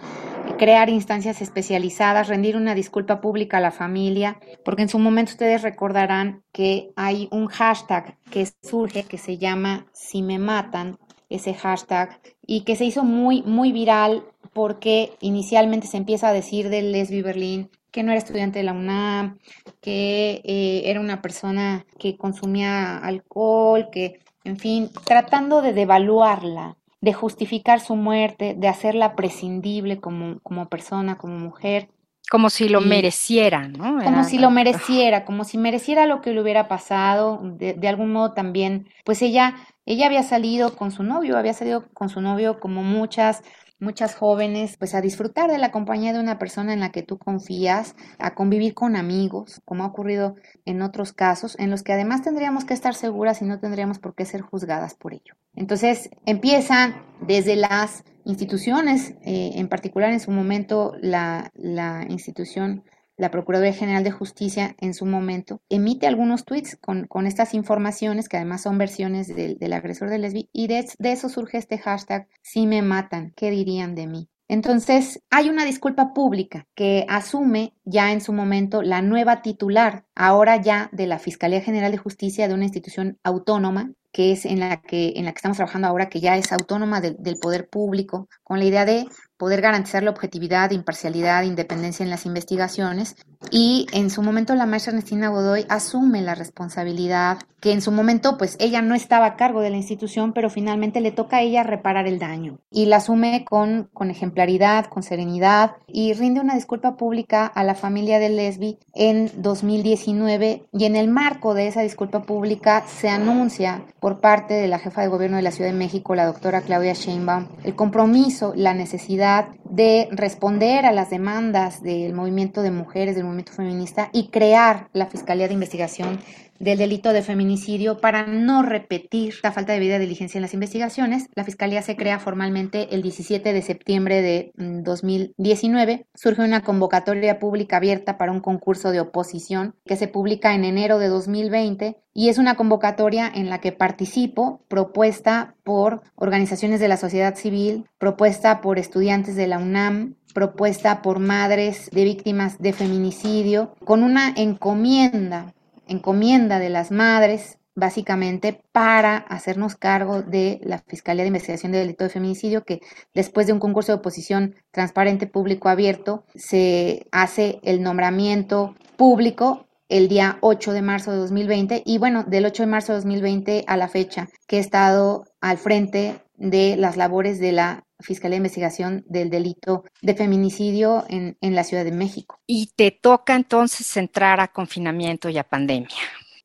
crear 0.57 0.89
instancias 0.89 1.41
especializadas, 1.41 2.27
rendir 2.27 2.55
una 2.55 2.75
disculpa 2.75 3.21
pública 3.21 3.57
a 3.57 3.62
la 3.62 3.71
familia, 3.71 4.39
porque 4.63 4.83
en 4.83 4.89
su 4.89 5.00
momento 5.00 5.31
ustedes 5.31 5.62
recordarán 5.62 6.43
que 6.51 6.91
hay 6.95 7.27
un 7.31 7.47
hashtag 7.47 8.17
que 8.29 8.47
surge 8.63 9.03
que 9.03 9.17
se 9.17 9.38
llama 9.38 9.88
Si 9.93 10.21
me 10.21 10.39
matan, 10.39 10.97
ese 11.29 11.53
hashtag, 11.53 12.19
y 12.45 12.62
que 12.62 12.75
se 12.75 12.85
hizo 12.85 13.03
muy, 13.03 13.41
muy 13.43 13.71
viral 13.71 14.24
porque 14.53 15.13
inicialmente 15.19 15.88
se 15.88 15.97
empieza 15.97 16.29
a 16.29 16.33
decir 16.33 16.69
de 16.69 16.81
Lesbi 16.81 17.21
Berlín 17.21 17.69
que 17.91 18.03
no 18.03 18.12
era 18.12 18.19
estudiante 18.19 18.59
de 18.59 18.65
la 18.65 18.74
UNAM, 18.74 19.38
que 19.81 20.41
eh, 20.43 20.81
era 20.85 21.00
una 21.00 21.21
persona 21.21 21.85
que 21.97 22.17
consumía 22.17 22.97
alcohol, 22.97 23.88
que, 23.89 24.19
en 24.43 24.57
fin, 24.57 24.89
tratando 25.05 25.62
de 25.62 25.71
devaluarla 25.71 26.77
de 27.05 27.13
justificar 27.13 27.81
su 27.81 27.95
muerte, 27.95 28.55
de 28.57 28.67
hacerla 28.67 29.15
prescindible 29.15 30.00
como, 30.00 30.39
como 30.41 30.69
persona, 30.69 31.19
como 31.19 31.38
mujer. 31.38 31.88
Como 32.31 32.50
si 32.50 32.67
lo 32.67 32.81
mereciera, 32.81 33.67
¿no? 33.67 34.03
Como 34.03 34.24
si 34.24 34.39
lo 34.39 34.50
mereciera, 34.50 35.24
como 35.24 35.43
si 35.43 35.59
mereciera 35.59 36.07
lo 36.07 36.21
que 36.21 36.31
le 36.31 36.41
hubiera 36.41 36.67
pasado, 36.67 37.39
de, 37.43 37.74
de, 37.74 37.88
algún 37.88 38.12
modo 38.12 38.33
también, 38.33 38.89
pues 39.03 39.21
ella, 39.21 39.53
ella 39.85 40.07
había 40.07 40.24
salido 40.24 40.75
con 40.75 40.89
su 40.89 41.03
novio, 41.03 41.38
había 41.38 41.53
salido 41.53 41.85
con 41.93 42.09
su 42.09 42.21
novio 42.21 42.59
como 42.59 42.81
muchas 42.81 43.43
muchas 43.79 44.15
jóvenes 44.15 44.77
pues 44.77 44.96
a 44.96 45.01
disfrutar 45.01 45.51
de 45.51 45.58
la 45.58 45.72
compañía 45.72 46.13
de 46.13 46.20
una 46.20 46.39
persona 46.39 46.74
en 46.74 46.79
la 46.79 46.91
que 46.91 47.03
tú 47.03 47.17
confías, 47.17 47.96
a 48.20 48.36
convivir 48.36 48.74
con 48.74 48.96
amigos, 48.96 49.62
como 49.65 49.84
ha 49.84 49.88
ocurrido 49.88 50.36
en 50.65 50.82
otros 50.82 51.13
casos, 51.13 51.58
en 51.60 51.70
los 51.70 51.84
que 51.84 51.94
además 51.94 52.24
tendríamos 52.24 52.65
que 52.65 52.74
estar 52.74 52.96
seguras 52.96 53.41
y 53.41 53.46
no 53.46 53.60
tendríamos 53.60 54.00
por 54.00 54.15
qué 54.15 54.25
ser 54.25 54.41
juzgadas 54.41 54.96
por 54.96 55.13
ello. 55.13 55.36
Entonces 55.55 56.10
empiezan 56.25 57.03
desde 57.22 57.55
las 57.55 58.03
instituciones, 58.24 59.12
eh, 59.24 59.51
en 59.55 59.67
particular 59.67 60.12
en 60.12 60.20
su 60.20 60.32
momento 60.32 60.94
la, 61.00 61.51
la 61.53 62.05
institución 62.10 62.84
la 63.17 63.31
Procuraduría 63.31 63.74
General 63.74 64.03
de 64.03 64.12
Justicia 64.12 64.75
en 64.79 64.93
su 64.93 65.05
momento 65.05 65.62
emite 65.69 66.07
algunos 66.07 66.45
tweets 66.45 66.77
con, 66.77 67.07
estas 67.27 67.53
informaciones 67.53 68.27
que 68.27 68.38
además 68.38 68.63
son 68.63 68.77
versiones 68.77 69.27
del, 69.27 69.74
agresor 69.74 70.10
de 70.10 70.19
lesbi 70.19 70.50
y 70.51 70.67
de, 70.67 70.86
de, 71.00 71.12
eso 71.12 71.29
surge 71.29 71.57
este 71.57 71.77
hashtag 71.77 72.27
si 72.41 72.67
me 72.67 72.81
matan, 72.81 73.34
¿qué 73.36 73.51
dirían 73.51 73.95
de 73.95 74.07
mí? 74.07 74.29
Entonces, 74.48 75.24
hay 75.31 75.50
una 75.50 75.65
disculpa 75.65 76.13
pública 76.13 76.67
que 76.75 77.05
asume 77.10 77.74
ya 77.84 78.12
en 78.12 78.22
su 78.22 78.31
momento 78.31 78.84
la 78.84 79.01
nueva 79.01 79.41
titular, 79.41 80.05
ahora 80.13 80.62
ya 80.62 80.89
de 80.91 81.07
la 81.07 81.17
Fiscalía 81.17 81.62
General 81.62 81.91
de 81.91 81.98
Justicia 81.98 82.48
de 82.48 82.53
una 82.53 82.65
institución 82.65 83.17
autónoma, 83.24 83.91
que 84.12 84.31
es 84.31 84.45
en 84.45 84.60
la 84.60 84.81
que, 84.81 85.13
en 85.15 85.25
la 85.25 85.31
que 85.31 85.38
estamos 85.38 85.57
trabajando 85.57 85.88
ahora, 85.88 86.10
que 86.10 86.22
ya 86.22 86.38
es 86.38 86.51
autónoma 86.51 87.01
del 87.01 87.38
poder 87.41 87.67
público, 87.67 88.29
con 88.43 88.60
la 88.60 88.65
idea 88.65 88.86
de 88.86 89.07
poder 89.38 89.62
garantizar 89.62 90.04
la 90.04 90.12
objetividad, 90.12 90.72
imparcialidad, 90.72 91.44
independencia 91.44 92.04
en 92.04 92.10
las 92.10 92.25
investigaciones. 92.25 93.15
Y 93.51 93.86
en 93.92 94.10
su 94.10 94.22
momento 94.22 94.56
la 94.56 94.65
maestra 94.65 94.92
Ernestina 94.92 95.30
Godoy 95.30 95.65
asume 95.70 96.22
la 96.22 96.36
responsabilidad, 96.36 97.39
que 97.60 97.74
en 97.74 97.82
su 97.82 97.92
momento 97.92 98.38
pues 98.38 98.56
ella 98.60 98.82
no 98.82 98.96
estaba 98.96 99.25
a 99.25 99.36
cargo 99.36 99.62
de 99.62 99.70
la 99.70 99.77
institución, 99.77 100.34
pero 100.34 100.50
finalmente 100.50 101.01
le 101.01 101.12
toca 101.12 101.38
a 101.38 101.42
ella 101.42 101.63
reparar 101.63 102.08
el 102.08 102.18
daño. 102.18 102.60
Y 102.72 102.86
la 102.86 102.98
asume 102.98 103.46
con, 103.48 103.89
con 103.94 104.10
ejemplaridad, 104.10 104.86
con 104.86 105.04
serenidad 105.04 105.74
y 105.88 106.13
rinde 106.13 106.42
una 106.42 106.56
disculpa 106.56 106.96
pública 106.96 107.46
a 107.46 107.63
la 107.63 107.75
familia 107.75 108.20
de 108.20 108.30
Lesbi 108.30 108.80
en 108.94 109.32
2019 109.38 110.65
y 110.72 110.86
en 110.86 110.96
el 110.96 111.08
marco 111.08 111.54
de 111.54 111.68
esa 111.68 111.82
disculpa 111.82 112.24
pública 112.24 112.84
se 112.88 113.10
anuncia 113.10 113.84
por 114.00 114.22
parte 114.22 114.54
de 114.54 114.68
la 114.68 114.80
jefa 114.80 115.01
de 115.01 115.08
gobierno 115.08 115.38
de 115.38 115.44
la 115.44 115.51
Ciudad 115.51 115.70
de 115.70 115.77
México, 115.77 116.15
la 116.15 116.25
doctora 116.25 116.62
Claudia 116.62 116.94
Sheinbaum, 116.94 117.48
el 117.63 117.75
compromiso, 117.75 118.54
la 118.56 118.74
necesidad 118.74 119.25
de 119.70 120.08
responder 120.12 120.86
a 120.86 120.91
las 120.91 121.10
demandas 121.10 121.82
del 121.82 122.13
movimiento 122.13 122.62
de 122.62 122.72
mujeres, 122.72 123.15
del 123.15 123.25
movimiento 123.25 123.53
feminista 123.53 124.10
y 124.13 124.29
crear 124.29 124.88
la 124.94 125.08
Fiscalía 125.08 125.48
de 125.48 125.53
Investigación 125.53 126.20
del 126.59 126.77
delito 126.77 127.13
de 127.13 127.21
feminicidio 127.21 128.00
para 128.00 128.25
no 128.25 128.62
repetir 128.62 129.35
la 129.43 129.51
falta 129.51 129.74
de 129.74 129.79
vida 129.79 130.00
diligencia 130.00 130.38
en 130.38 130.43
las 130.43 130.53
investigaciones. 130.53 131.27
La 131.35 131.43
Fiscalía 131.43 131.81
se 131.81 131.95
crea 131.95 132.19
formalmente 132.19 132.95
el 132.95 133.01
17 133.01 133.53
de 133.53 133.62
septiembre 133.62 134.21
de 134.21 134.51
2019. 134.55 135.97
Mm, 135.97 136.17
Surge 136.17 136.41
una 136.41 136.62
convocatoria 136.62 137.39
pública 137.39 137.77
abierta 137.77 138.17
para 138.17 138.31
un 138.31 138.39
concurso 138.39 138.91
de 138.91 139.01
oposición 139.01 139.75
que 139.85 139.97
se 139.97 140.07
publica 140.07 140.53
en 140.53 140.63
enero 140.63 141.00
de 141.00 141.07
2020 141.07 141.97
y 142.13 142.29
es 142.29 142.38
una 142.38 142.55
convocatoria 142.55 143.29
en 143.33 143.50
la 143.50 143.59
que 143.59 143.74
participo, 143.74 144.62
propuesta 144.69 145.55
por 145.63 146.01
organizaciones 146.15 146.79
de 146.79 146.88
la 146.88 146.97
sociedad 146.97 147.35
civil, 147.35 147.85
propuesta 147.97 148.62
por 148.62 148.79
estudiantes 148.79 149.35
de 149.35 149.47
la 149.47 149.57
UNAM, 149.57 150.15
propuesta 150.33 151.01
por 151.01 151.19
madres 151.19 151.89
de 151.91 152.05
víctimas 152.05 152.57
de 152.59 152.74
feminicidio, 152.74 153.74
con 153.83 154.03
una 154.03 154.33
encomienda 154.35 155.53
encomienda 155.88 156.60
de 156.60 156.70
las 156.70 156.92
madres, 156.92 157.60
básicamente 157.75 158.62
para 158.72 159.18
hacernos 159.18 159.75
cargo 159.75 160.22
de 160.22 160.60
la 160.63 160.80
Fiscalía 160.80 161.24
de 161.24 161.27
Investigación 161.27 161.72
de 161.72 161.80
Delito 161.80 162.06
de 162.06 162.10
Feminicidio, 162.10 162.63
que 162.63 162.80
después 163.13 163.48
de 163.48 163.54
un 163.54 163.60
concurso 163.60 163.92
de 163.92 164.00
oposición 164.00 164.56
transparente, 164.72 165.27
público, 165.27 165.70
abierto, 165.70 166.25
se 166.36 167.06
hace 167.12 167.60
el 167.63 167.84
nombramiento 167.84 168.75
público 168.98 169.68
el 169.89 170.08
día 170.08 170.38
8 170.42 170.74
de 170.74 170.82
marzo 170.82 171.12
de 171.12 171.18
2020 171.18 171.84
y 171.86 171.98
bueno, 171.98 172.24
del 172.24 172.46
8 172.46 172.63
de 172.63 172.68
marzo 172.68 172.94
de 172.94 173.00
2020 173.00 173.65
a 173.68 173.77
la 173.77 173.88
fecha 173.88 174.30
que 174.48 174.58
he 174.58 174.60
estado 174.60 175.25
al 175.42 175.58
frente 175.58 176.15
de 176.38 176.75
las 176.75 176.98
labores 176.98 177.39
de 177.39 177.51
la 177.51 177.85
Fiscalía 177.99 178.35
de 178.35 178.39
Investigación 178.39 179.03
del 179.07 179.29
Delito 179.29 179.83
de 180.01 180.15
Feminicidio 180.15 181.05
en, 181.09 181.37
en 181.41 181.55
la 181.55 181.63
Ciudad 181.63 181.85
de 181.85 181.91
México. 181.91 182.39
Y 182.45 182.71
te 182.75 182.91
toca 182.91 183.35
entonces 183.35 183.95
entrar 183.97 184.39
a 184.39 184.49
confinamiento 184.49 185.29
y 185.29 185.37
a 185.37 185.43
pandemia. 185.43 185.89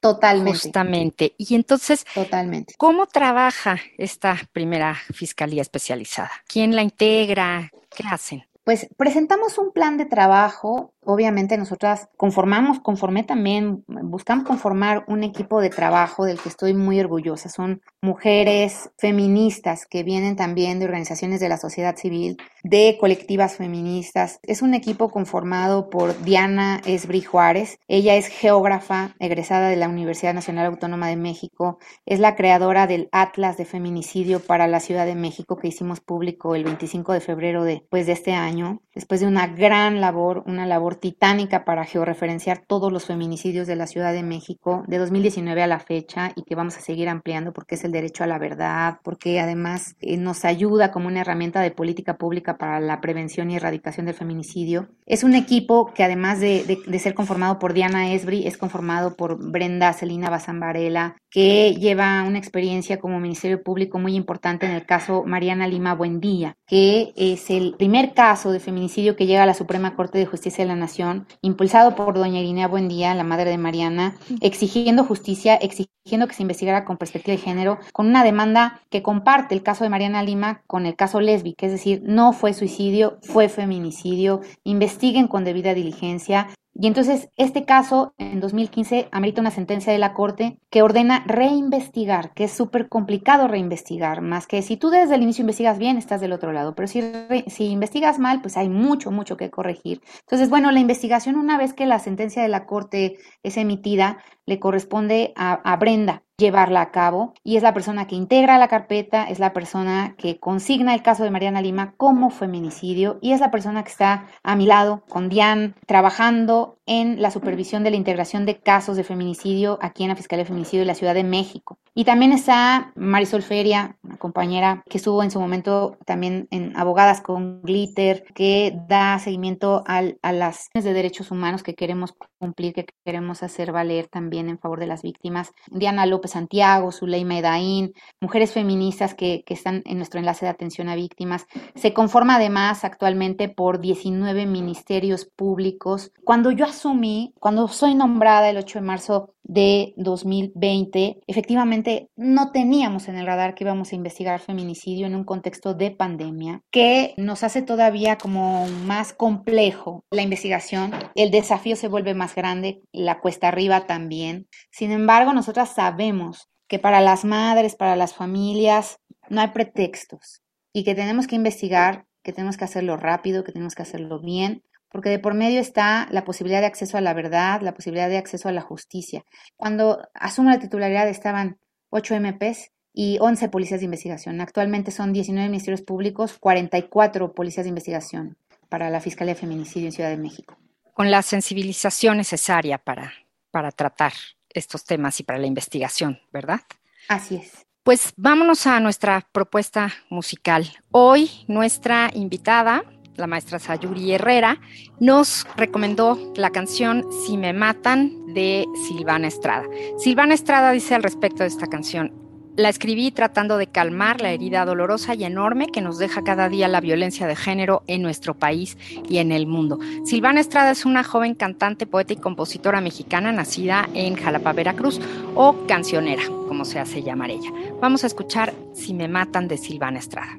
Totalmente. 0.00 0.52
Justamente. 0.52 1.35
Y 1.37 1.54
entonces, 1.54 2.07
Totalmente. 2.14 2.75
¿cómo 2.78 3.07
trabaja 3.07 3.78
esta 3.99 4.40
primera 4.52 4.97
fiscalía 5.12 5.62
especializada? 5.62 6.30
¿Quién 6.47 6.75
la 6.75 6.83
integra? 6.83 7.71
¿Qué 7.95 8.04
hacen? 8.09 8.45
Pues 8.71 8.87
presentamos 8.97 9.59
un 9.59 9.73
plan 9.73 9.97
de 9.97 10.07
trabajo 10.07 10.95
obviamente 11.05 11.57
nosotras 11.57 12.09
conformamos, 12.17 12.81
conformé 12.81 13.25
también, 13.25 13.85
buscamos 13.87 14.45
conformar 14.45 15.05
un 15.09 15.25
equipo 15.25 15.61
de 15.61 15.71
trabajo 15.71 16.25
del 16.25 16.39
que 16.39 16.49
estoy 16.49 16.75
muy 16.75 17.00
orgullosa. 17.00 17.49
Son 17.49 17.83
mujeres 18.03 18.91
feministas 18.99 19.87
que 19.87 20.03
vienen 20.03 20.37
también 20.37 20.79
de 20.79 20.85
organizaciones 20.85 21.41
de 21.41 21.49
la 21.49 21.59
sociedad 21.59 21.97
civil, 21.97 22.37
de 22.62 22.97
colectivas 23.00 23.57
feministas. 23.57 24.39
Es 24.43 24.62
un 24.62 24.75
equipo 24.75 25.11
conformado 25.11 25.89
por 25.89 26.23
Diana 26.23 26.81
Esbri 26.85 27.23
Juárez. 27.23 27.79
Ella 27.89 28.17
es 28.17 28.29
geógrafa 28.29 29.15
egresada 29.19 29.69
de 29.69 29.77
la 29.77 29.89
Universidad 29.89 30.35
Nacional 30.35 30.67
Autónoma 30.67 31.09
de 31.09 31.17
México. 31.17 31.79
Es 32.05 32.21
la 32.21 32.37
creadora 32.37 32.87
del 32.87 33.09
Atlas 33.12 33.57
de 33.57 33.65
Feminicidio 33.65 34.41
para 34.41 34.69
la 34.69 34.81
Ciudad 34.81 35.07
de 35.07 35.15
México 35.15 35.57
que 35.57 35.69
hicimos 35.69 36.00
público 36.00 36.55
el 36.55 36.65
25 36.65 37.12
de 37.12 37.21
febrero 37.21 37.65
de, 37.65 37.87
pues, 37.91 38.07
de 38.07 38.12
este 38.12 38.33
año. 38.33 38.60
Después 38.95 39.21
de 39.21 39.26
una 39.26 39.47
gran 39.47 40.00
labor, 40.00 40.43
una 40.47 40.67
labor 40.67 40.97
titánica 40.97 41.64
para 41.64 41.85
georreferenciar 41.85 42.62
todos 42.67 42.93
los 42.93 43.07
feminicidios 43.07 43.67
de 43.67 43.76
la 43.76 43.87
Ciudad 43.87 44.12
de 44.12 44.23
México 44.23 44.85
de 44.88 44.99
2019 44.99 45.62
a 45.62 45.67
la 45.67 45.79
fecha 45.79 46.33
y 46.35 46.43
que 46.43 46.55
vamos 46.55 46.76
a 46.76 46.81
seguir 46.81 47.09
ampliando 47.09 47.52
porque 47.52 47.76
es 47.76 47.85
el 47.85 47.93
derecho 47.93 48.25
a 48.25 48.26
la 48.26 48.38
verdad, 48.38 48.99
porque 49.02 49.40
además 49.40 49.97
eh, 50.00 50.17
nos 50.17 50.45
ayuda 50.45 50.90
como 50.90 51.09
una 51.09 51.21
herramienta 51.21 51.61
de 51.61 51.71
política 51.71 52.17
pública 52.17 52.59
para 52.59 52.81
la 52.81 53.00
prevención 53.00 53.50
y 53.50 53.57
erradicación 53.57 54.07
del 54.07 54.14
feminicidio. 54.14 54.88
Es 55.07 55.25
un 55.25 55.35
equipo 55.35 55.93
que 55.95 56.05
además 56.05 56.40
de, 56.40 56.79
ser 56.99 57.14
conformado 57.14 57.59
por 57.59 57.73
Diana 57.73 58.12
Esbri, 58.12 58.47
es 58.47 58.59
conformado 58.59 59.17
por 59.17 59.38
Brenda 59.38 59.93
Celina 59.93 60.31
Bazán 60.31 60.61
Varela, 60.61 61.17
que 61.31 61.75
lleva 61.75 62.23
una 62.25 62.38
experiencia 62.38 62.99
como 62.99 63.21
Ministerio 63.21 63.62
Público 63.62 63.99
muy 63.99 64.14
importante 64.14 64.67
en 64.67 64.73
el 64.73 64.85
caso 64.85 65.25
Mariana 65.25 65.67
Lima 65.67 65.95
Buendía, 65.95 66.57
que 66.67 67.12
es 67.17 67.50
el 67.50 67.75
primer 67.79 68.14
caso 68.14 68.40
de 68.49 68.61
feminicidio 68.61 69.15
que 69.17 69.27
llega 69.27 69.43
a 69.43 69.47
la 69.47 69.53
Suprema 69.53 69.95
Corte 69.95 70.17
de 70.17 70.25
Justicia 70.25 70.65
de 70.65 70.69
la 70.69 70.77
Nación, 70.77 71.27
impulsado 71.43 71.95
por 71.95 72.15
doña 72.15 72.41
Irinea 72.41 72.69
Buendía, 72.69 73.15
la 73.15 73.25
madre 73.25 73.51
de 73.51 73.59
Mariana, 73.59 74.17
exigiendo 74.41 75.05
justicia, 75.05 75.57
exigiendo 75.57 76.27
que 76.27 76.35
se 76.35 76.43
investigara 76.43 76.87
con 76.87 76.97
perspectiva 76.97 77.37
de 77.37 77.43
género, 77.43 77.79
con 77.93 78.07
una 78.07 78.25
demanda 78.25 78.81
que 78.89 79.03
comparte 79.03 79.55
el 79.55 79.63
caso 79.63 79.85
de 79.85 79.91
Mariana 79.91 80.23
Lima 80.23 80.63
con 80.67 80.87
el 80.87 80.97
caso 80.97 81.21
Lesbi, 81.21 81.53
que 81.53 81.67
es 81.67 81.73
decir, 81.73 82.03
no 82.07 82.33
fue 82.33 82.55
suicidio, 82.55 83.19
fue 83.23 83.51
feminicidio, 83.51 84.41
investiguen 84.65 85.29
con 85.29 85.45
debida 85.45 85.75
diligencia, 85.75 86.49
y 86.75 86.87
entonces 86.87 87.29
este 87.37 87.65
caso 87.65 88.15
en 88.17 88.41
2015 88.41 89.09
amerita 89.12 89.41
una 89.41 89.50
sentencia 89.50 89.93
de 89.93 89.99
la 89.99 90.15
Corte 90.15 90.59
que 90.71 90.83
ordena 90.83 91.25
reinvestigar, 91.27 92.33
que 92.33 92.45
es 92.45 92.53
súper 92.53 92.89
complicado 92.89 93.49
reinvestigar, 93.49 94.21
más 94.21 94.47
que 94.47 94.62
si 94.62 94.77
tú 94.77 94.91
desde 94.91 95.15
el 95.15 95.23
inicio 95.23 95.43
investigas 95.43 95.79
bien, 95.79 95.97
estás 95.97 96.21
del 96.21 96.33
otro 96.33 96.53
lado, 96.53 96.75
pero 96.75 96.89
si, 96.89 97.03
si 97.49 97.67
investigas 97.67 98.19
mal, 98.19 98.41
pues 98.41 98.57
hay 98.57 98.69
mucho, 98.69 99.11
mucho 99.11 99.37
que 99.37 99.50
corregir. 99.50 100.00
Entonces, 100.21 100.49
bueno, 100.49 100.71
la 100.71 100.81
investigación 100.81 101.37
una 101.37 101.59
vez 101.59 101.75
que 101.75 101.87
la 101.87 101.99
sentencia 101.99 102.43
de 102.43 102.49
la 102.49 102.67
Corte 102.67 103.19
es 103.43 103.57
emitida, 103.57 104.19
le 104.47 104.59
corresponde 104.59 105.33
a 105.37 105.77
Brenda, 105.77 106.25
llevarla 106.41 106.81
a 106.81 106.91
cabo 106.91 107.35
y 107.45 107.57
es 107.57 107.63
la 107.63 107.73
persona 107.73 108.09
que 108.09 108.17
integra 108.17 108.59
la 108.59 108.67
carpeta, 108.67 109.25
es 109.25 109.39
la 109.39 109.53
persona 109.53 110.17
que 110.19 110.41
consigna 110.41 110.95
el 110.95 111.03
caso 111.03 111.23
de 111.23 111.31
Mariana 111.31 111.63
Lima 111.63 111.95
como 111.97 112.31
feminicidio 112.31 113.19
y 113.21 113.33
es 113.33 113.41
la 113.41 113.53
persona 113.53 113.85
que 113.85 113.91
está 113.91 114.27
a 114.43 114.57
mi 114.57 114.67
lado 114.67 115.05
con 115.09 115.29
Diane 115.29 115.75
trabajando 115.87 116.79
en 116.87 117.23
la 117.23 117.31
supervisión 117.31 117.85
de 117.85 117.91
la 117.91 117.97
integración 117.97 118.47
de 118.47 118.59
casos 118.59 118.97
de 118.97 119.05
feminicidio 119.05 119.79
aquí 119.81 120.03
en 120.03 120.09
la 120.09 120.17
Fiscalía 120.17 120.43
de 120.43 120.49
Feminicidio 120.49 120.81
de 120.81 120.87
la 120.87 120.95
Ciudad 120.97 121.15
de 121.15 121.23
México. 121.23 121.79
Y 121.95 122.05
también 122.05 122.33
está 122.33 122.93
Marisol 122.95 123.43
Feria, 123.43 123.97
una 124.03 124.17
compañera 124.17 124.85
que 124.89 124.99
estuvo 124.99 125.23
en 125.23 125.31
su 125.31 125.41
momento 125.41 125.99
también 126.07 126.47
en 126.51 126.77
Abogadas 126.77 127.21
con 127.21 127.63
Glitter, 127.63 128.25
que 128.35 128.79
da 128.89 129.19
seguimiento 129.19 129.83
al, 129.87 130.19
a 130.23 130.33
las 130.33 130.69
de 130.73 130.93
derechos 130.93 131.31
humanos 131.31 131.63
que 131.63 131.75
queremos 131.75 132.15
cumplir, 132.39 132.75
que 132.75 132.87
queremos 133.05 133.43
hacer 133.43 133.73
valer 133.73 134.07
también 134.07 134.49
en 134.49 134.59
favor 134.59 134.79
de 134.79 134.87
las 134.87 135.03
víctimas. 135.03 135.53
Diana 135.69 136.07
López 136.07 136.31
Santiago, 136.31 136.93
Zuleima 136.93 137.39
Edaín, 137.39 137.93
mujeres 138.21 138.53
feministas 138.53 139.15
que, 139.15 139.43
que 139.45 139.55
están 139.55 139.83
en 139.85 139.97
nuestro 139.97 140.21
enlace 140.21 140.47
de 140.47 140.51
atención 140.51 140.89
a 140.89 140.95
víctimas. 140.95 141.47
Se 141.75 141.93
conforma 141.93 142.37
además 142.37 142.85
actualmente 142.85 143.49
por 143.49 143.81
19 143.81 144.47
ministerios 144.47 145.25
públicos. 145.25 146.13
Cuando 146.25 146.53
yo 146.53 146.67
asumí, 146.67 147.35
cuando 147.41 147.67
soy 147.69 147.95
nombrada 147.95 148.49
el 148.49 148.59
8 148.59 148.79
de 148.79 148.85
marzo 148.85 149.35
de 149.43 149.95
2020, 149.97 151.21
efectivamente 151.27 151.80
no 152.17 152.53
teníamos 152.53 153.09
en 153.09 153.17
el 153.17 153.27
radar 153.27 153.55
que 153.55 153.65
íbamos 153.65 153.93
a 153.93 153.97
investigar 153.97 154.41
feminicidio 154.41 155.07
en 155.07 155.15
un 155.15 155.25
contexto 155.25 155.75
de 155.75 155.91
pandemia, 155.91 156.63
que 156.71 157.15
nos 157.17 157.43
hace 157.43 157.63
todavía 157.63 158.17
como 158.17 158.67
más 158.69 159.13
complejo 159.13 160.05
la 160.11 160.23
investigación. 160.23 160.93
El 161.15 161.31
desafío 161.31 161.77
se 161.77 161.89
vuelve 161.89 162.15
más 162.15 162.35
grande, 162.35 162.83
la 162.93 163.21
cuesta 163.21 163.49
arriba 163.49 163.87
también. 163.87 164.47
Sin 164.71 164.93
embargo, 164.93 165.33
nosotras 165.33 165.75
sabemos 165.75 166.49
que 166.69 166.79
para 166.79 167.01
las 167.01 167.25
madres, 167.25 167.75
para 167.75 167.97
las 167.97 168.15
familias, 168.15 168.99
no 169.29 169.41
hay 169.41 169.49
pretextos 169.49 170.43
y 170.73 170.85
que 170.85 170.95
tenemos 170.95 171.27
que 171.27 171.37
investigar, 171.37 172.07
que 172.23 172.33
tenemos 172.33 172.57
que 172.57 172.65
hacerlo 172.65 172.97
rápido, 172.97 173.45
que 173.45 173.53
tenemos 173.53 173.75
que 173.75 173.83
hacerlo 173.83 174.21
bien, 174.21 174.63
porque 174.91 175.09
de 175.09 175.19
por 175.19 175.35
medio 175.35 175.61
está 175.61 176.09
la 176.11 176.25
posibilidad 176.25 176.61
de 176.61 176.67
acceso 176.67 176.99
a 176.99 177.01
la 177.01 177.15
verdad, 177.15 177.61
la 177.63 177.75
posibilidad 177.75 178.09
de 178.09 178.19
acceso 178.19 178.49
a 178.49 178.53
la 178.53 178.61
justicia. 178.61 179.25
Cuando 179.57 180.03
asumo 180.15 180.51
la 180.51 180.59
titularidad 180.59 181.09
estaban 181.09 181.59
8 181.91 182.21
MPs 182.21 182.71
y 182.93 183.19
11 183.21 183.49
policías 183.49 183.81
de 183.81 183.85
investigación. 183.85 184.41
Actualmente 184.41 184.91
son 184.91 185.13
19 185.13 185.49
ministerios 185.49 185.83
públicos, 185.83 186.37
44 186.41 187.33
policías 187.33 187.65
de 187.65 187.69
investigación 187.69 188.37
para 188.69 188.91
la 188.91 189.01
Fiscalía 189.01 189.35
de 189.35 189.41
Feminicidio 189.41 189.89
en 189.89 189.93
Ciudad 189.93 190.11
de 190.11 190.17
México. 190.17 190.57
Con 190.95 191.11
la 191.11 191.23
sensibilización 191.23 192.17
necesaria 192.17 192.79
para, 192.79 193.13
para 193.51 193.71
tratar 193.71 194.13
estos 194.49 194.85
temas 194.85 195.21
y 195.21 195.23
para 195.23 195.39
la 195.39 195.47
investigación, 195.47 196.21
¿verdad? 196.33 196.61
Así 197.09 197.37
es. 197.37 197.67
Pues 197.83 198.13
vámonos 198.17 198.67
a 198.67 198.79
nuestra 198.81 199.27
propuesta 199.33 199.93
musical. 200.11 200.71
Hoy 200.91 201.31
nuestra 201.49 202.11
invitada 202.13 202.85
la 203.21 203.27
maestra 203.27 203.59
Sayuri 203.59 204.12
Herrera, 204.12 204.61
nos 204.99 205.47
recomendó 205.57 206.33
la 206.37 206.50
canción 206.50 207.05
Si 207.25 207.37
me 207.37 207.53
matan 207.53 208.35
de 208.35 208.67
Silvana 208.89 209.29
Estrada. 209.29 209.65
Silvana 209.99 210.35
Estrada 210.35 210.73
dice 210.73 210.95
al 210.95 211.03
respecto 211.03 211.43
de 211.43 211.49
esta 211.49 211.67
canción, 211.67 212.12
la 212.57 212.69
escribí 212.69 213.11
tratando 213.11 213.57
de 213.57 213.69
calmar 213.69 214.21
la 214.21 214.33
herida 214.33 214.65
dolorosa 214.65 215.15
y 215.15 215.25
enorme 215.25 215.69
que 215.69 215.81
nos 215.81 215.99
deja 215.99 216.23
cada 216.23 216.49
día 216.49 216.69
la 216.69 216.81
violencia 216.81 217.27
de 217.27 217.37
género 217.37 217.83
en 217.87 218.03
nuestro 218.03 218.35
país 218.35 218.77
y 219.09 219.19
en 219.19 219.33
el 219.33 219.47
mundo. 219.47 219.79
Silvana 220.05 220.41
Estrada 220.41 220.73
es 220.73 220.85
una 220.85 221.05
joven 221.05 221.35
cantante, 221.35 221.87
poeta 221.87 222.12
y 222.12 222.17
compositora 222.17 222.81
mexicana 222.81 223.33
nacida 223.33 223.89
en 223.95 224.17
Jalapa, 224.17 224.53
Veracruz, 224.53 225.00
o 225.35 225.65
cancionera, 225.67 226.23
como 226.49 226.65
se 226.65 226.81
hace 226.81 227.03
llamar 227.03 227.31
ella. 227.31 227.50
Vamos 227.81 228.05
a 228.05 228.09
escuchar 228.09 228.53
Si 228.75 228.95
me 228.95 229.09
matan 229.09 229.49
de 229.49 229.57
Silvana 229.57 229.99
Estrada. 229.99 230.39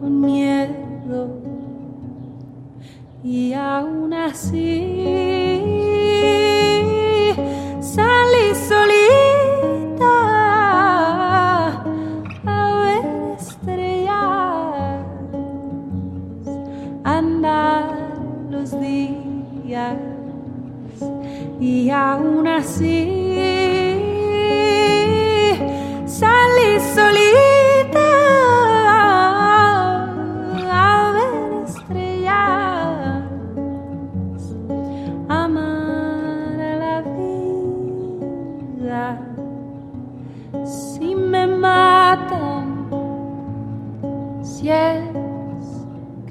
con 0.00 0.20
miedo. 0.20 1.28
Y 3.22 3.52
aún 3.52 4.14
así 4.14 4.81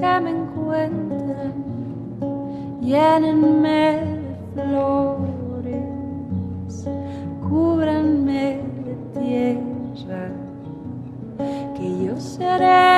que 0.01 0.19
me 0.19 0.31
encuentren, 0.31 1.53
llénenme 2.81 3.99
de 4.55 4.63
flores, 4.63 5.85
cúbranme 7.47 8.61
de 8.85 8.95
tierra, 9.19 10.23
que 11.75 12.05
yo 12.05 12.17
seré. 12.17 12.90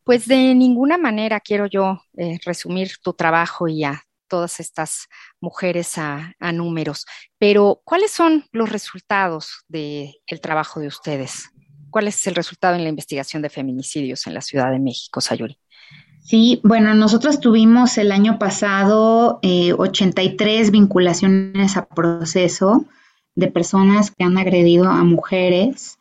Pues 0.04 0.28
de 0.28 0.56
ninguna 0.56 0.98
manera 0.98 1.39
quiero 1.39 1.65
yo 1.65 2.02
eh, 2.17 2.39
resumir 2.45 2.91
tu 3.04 3.13
trabajo 3.13 3.67
y 3.67 3.84
a 3.84 4.02
todas 4.28 4.60
estas 4.60 5.08
mujeres 5.41 5.98
a, 5.98 6.36
números, 6.54 7.06
pero 7.39 7.82
¿cuáles 7.84 8.12
son 8.12 8.45
los 8.52 8.69
resultados 8.69 9.65
del 9.67 10.13
trabajo 10.41 10.80
de 10.80 10.88
ustedes? 10.88 11.50
¿Cuál 11.89 12.08
es 12.08 12.28
el 12.28 12.36
resultado 12.36 12.76
en 12.76 12.84
la 12.84 12.89
investigación 12.89 13.41
de 13.41 13.50
feminicidios 13.50 14.28
en 14.28 14.36
la 14.36 14.41
Ciudad 14.41 14.72
de 14.72 14.80
México, 14.80 15.19
Sayuri? 15.19 15.58
Sí, 16.22 16.62
bueno, 16.63 16.93
nosotros 16.93 17.39
tuvimos 17.39 17.98
el 17.98 18.12
año 18.12 18.38
pasado 18.38 19.39
83 19.41 20.67
eh, 20.67 20.72
vinculaciones 20.72 21.76
a 21.76 21.88
proceso 21.88 22.86
de 23.34 23.48
personas 23.48 24.12
que 24.12 24.24
han 24.24 24.38
agredido 24.38 24.86
a 24.86 25.04
mujeres. 25.04 25.98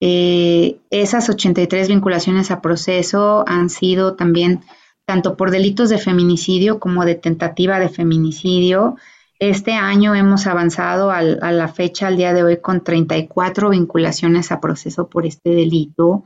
Eh, 0.00 0.78
esas 0.90 1.28
83 1.28 1.88
vinculaciones 1.88 2.50
a 2.50 2.60
proceso 2.60 3.44
han 3.46 3.70
sido 3.70 4.14
también 4.14 4.60
tanto 5.06 5.36
por 5.36 5.50
delitos 5.50 5.88
de 5.88 5.98
feminicidio 5.98 6.80
como 6.80 7.04
de 7.04 7.14
tentativa 7.14 7.78
de 7.78 7.88
feminicidio. 7.88 8.96
Este 9.38 9.72
año 9.72 10.14
hemos 10.14 10.46
avanzado 10.46 11.10
a 11.10 11.22
la 11.22 11.68
fecha, 11.68 12.08
al 12.08 12.16
día 12.16 12.32
de 12.32 12.42
hoy, 12.42 12.56
con 12.58 12.82
34 12.82 13.70
vinculaciones 13.70 14.50
a 14.50 14.60
proceso 14.60 15.08
por 15.08 15.26
este 15.26 15.50
delito. 15.50 16.24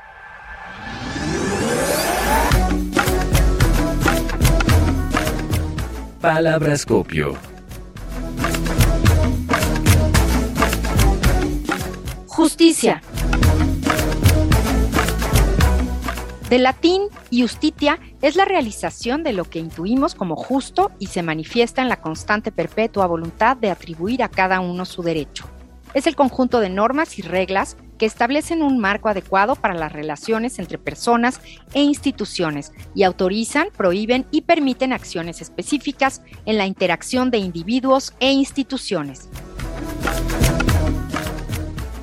Palabrascopio. 6.21 7.35
Justicia. 12.27 13.01
De 16.51 16.59
latín, 16.59 17.05
justitia 17.31 17.99
es 18.21 18.37
la 18.37 18.45
realización 18.45 19.23
de 19.23 19.33
lo 19.33 19.45
que 19.45 19.61
intuimos 19.61 20.15
como 20.15 20.37
justo 20.37 20.91
y 20.99 21.07
se 21.07 21.23
manifiesta 21.23 21.81
en 21.81 21.89
la 21.89 22.03
constante 22.03 22.53
perpetua 22.53 23.07
voluntad 23.07 23.57
de 23.57 23.71
atribuir 23.71 24.23
a 24.23 24.29
cada 24.29 24.61
uno 24.61 24.85
su 24.85 25.03
derecho. 25.03 25.49
Es 25.95 26.07
el 26.07 26.17
conjunto 26.17 26.61
de 26.61 26.69
normas 26.69 27.19
y 27.19 27.23
reglas 27.23 27.79
que 28.01 28.07
establecen 28.07 28.63
un 28.63 28.79
marco 28.79 29.11
adecuado 29.11 29.57
para 29.57 29.75
las 29.75 29.93
relaciones 29.93 30.59
entre 30.59 30.79
personas 30.79 31.39
e 31.75 31.83
instituciones 31.83 32.73
y 32.95 33.03
autorizan, 33.03 33.69
prohíben 33.77 34.25
y 34.31 34.41
permiten 34.41 34.95
acciones 34.95 35.43
específicas 35.43 36.23
en 36.47 36.57
la 36.57 36.65
interacción 36.65 37.31
de 37.31 37.37
individuos 37.37 38.15
e 38.19 38.33
instituciones. 38.33 39.29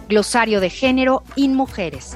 Glosario 0.07 0.61
de 0.61 0.69
género 0.69 1.23
in 1.35 1.55
mujeres. 1.55 2.15